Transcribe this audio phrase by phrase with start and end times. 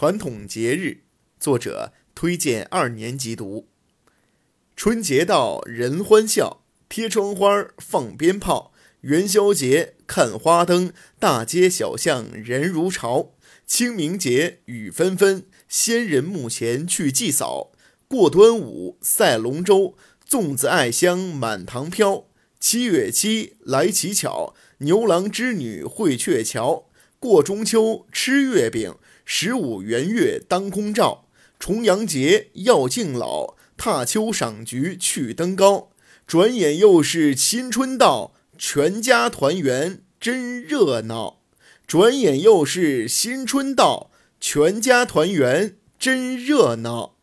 [0.00, 1.02] 传统节日，
[1.40, 3.66] 作者推荐二年级读。
[4.76, 8.70] 春节到，人欢笑，贴窗花，放鞭炮；
[9.00, 13.32] 元宵节看花灯，大街小巷人如潮；
[13.66, 17.72] 清明节雨纷纷，先人墓前去祭扫；
[18.06, 19.96] 过端午赛龙舟，
[20.30, 22.26] 粽子艾香满堂飘；
[22.60, 26.84] 七月七来乞巧，牛郎织女会鹊桥。
[27.20, 31.24] 过中秋吃月饼，十五圆月当空照。
[31.58, 35.90] 重阳节要敬老，踏秋赏菊去登高。
[36.26, 41.40] 转眼又是新春到，全家团圆真热闹。
[41.86, 47.17] 转眼又是新春到，全家团圆真热闹。